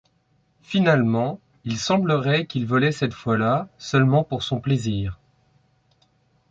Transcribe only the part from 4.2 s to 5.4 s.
pour son plaisir.